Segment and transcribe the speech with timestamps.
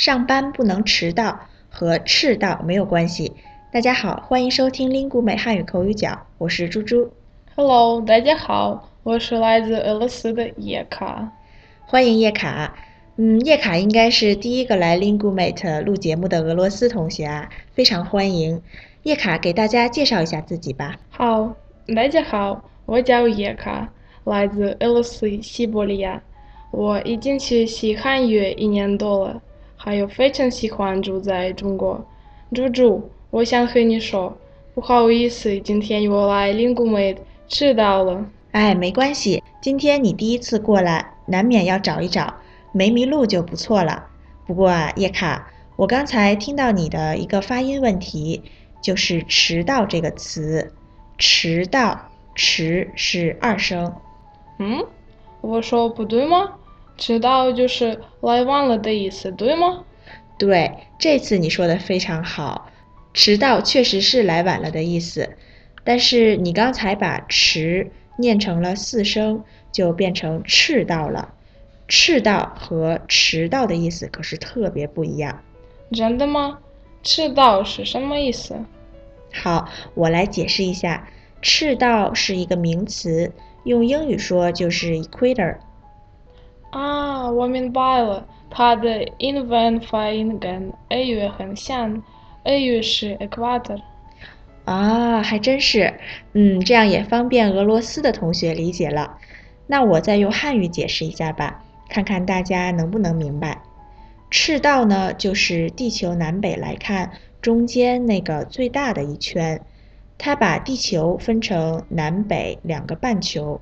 [0.00, 3.34] 上班不能迟到和迟到没有关系。
[3.70, 7.12] 大家好，欢迎收听 Lingu 美汉语口语角，我是猪猪。
[7.54, 11.30] Hello，大家好，我是来自俄罗斯的叶卡。
[11.84, 12.74] 欢迎叶卡。
[13.16, 18.62] 嗯，叶卡应该是第一个来 Lingu Mate 录节目的俄罗斯同学啊，非常欢迎。
[19.02, 20.96] 叶卡给大家介绍一下自己吧。
[21.10, 21.54] 好，
[21.94, 23.86] 大家好，我叫叶卡，
[24.24, 26.22] 来自俄罗斯西伯利亚。
[26.70, 29.42] 我已经学习汉语一年多了，
[29.82, 32.04] 还有非常喜欢住在中国。
[32.54, 34.36] 猪猪，我想和你说，
[34.74, 37.16] 不好意思，今天我来 Lingu Mate
[37.48, 38.26] 迟到了。
[38.50, 42.34] 哎，没关系，今天你第一次过来，难免要找一找，
[42.72, 44.04] 没迷路就不错了。
[44.46, 48.42] 不过啊，叶卡，我刚才听到你的一个发音问题，
[48.82, 50.74] 就是“迟到”这个词，
[51.16, 53.94] 迟到，迟是二声。
[54.58, 54.84] 嗯，
[55.40, 56.56] 我说不对吗？
[56.96, 59.84] 迟到就是来晚了的意思，对吗？
[60.38, 62.70] 对，这次你说的非常好，
[63.12, 65.36] 迟到确实是来晚了的意思，
[65.84, 71.34] 但是你刚才把“迟”念成了四声，就变成“赤道”了。
[71.88, 75.42] 赤道和迟到的意思可是特别不一样。
[75.92, 76.58] 真的吗？
[77.02, 78.56] 赤道是什么意思？
[79.32, 81.08] 好，我来解释一下，
[81.42, 83.32] 赤道是一个名词，
[83.64, 85.56] 用英语说就是 equator。
[86.70, 92.02] 啊，我明白了，它的英文发音跟 A 语很像
[92.44, 93.80] ，，A 语是 equator。
[94.64, 95.92] 啊，还真是，
[96.32, 99.18] 嗯，这样也方便俄罗斯的同学理解了。
[99.66, 103.62] 那我再用汉语解释一下吧，看看大家能不能明白。
[104.30, 107.10] 赤道呢，就是地球南北来看
[107.42, 109.60] 中间那个最大的一圈，
[110.18, 113.60] 它把地球分成南北两个半球。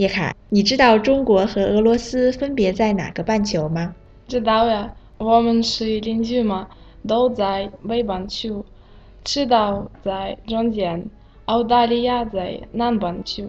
[0.00, 3.94] 叶卡，你知道中国和俄罗斯分别在哪个半球吗？
[4.26, 6.66] 知道呀，我们是邻居嘛，
[7.06, 8.64] 都在北半球，
[9.26, 11.04] 赤道在中间，
[11.44, 13.44] 澳大利亚在南半球。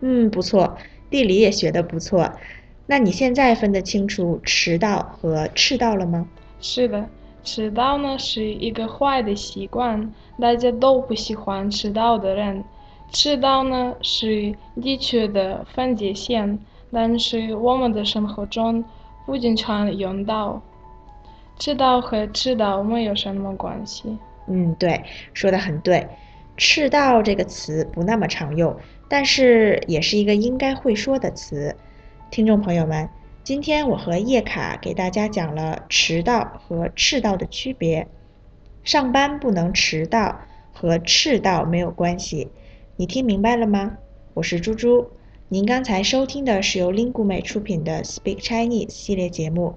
[0.00, 0.78] 嗯，不错，
[1.10, 2.32] 地理也学得不错。
[2.86, 6.26] 那你现在分得清楚迟到和赤道了吗？
[6.58, 7.06] 是的，
[7.44, 10.10] 迟到呢是一个坏的习惯，
[10.40, 12.64] 大家都不喜欢迟到的人。
[13.12, 16.58] 迟到呢是地球的分界线，
[16.90, 18.82] 但是我们的生活中
[19.26, 20.60] 不经常用到。
[21.58, 24.18] 迟到和迟到没有什么关系。
[24.48, 26.08] 嗯，对，说的很对。
[26.56, 28.74] 赤道这个词不那么常用，
[29.08, 31.76] 但是也是一个应该会说的词。
[32.30, 33.08] 听众朋友们，
[33.44, 38.08] 今天我和叶卡给大家讲了迟到和赤道的区别。
[38.82, 40.40] 上班不能迟到，
[40.72, 42.50] 和赤道没有关系。
[42.96, 43.96] 你听明白了吗？
[44.34, 45.08] 我是猪猪。
[45.48, 49.74] 您刚才收听的是由 Lingu 美出品的 Speak Chinese 系列节目。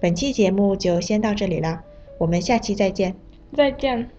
[0.00, 1.82] 本期节目就先到这里了，
[2.18, 3.14] 我们下期再见。
[3.54, 4.15] 再见。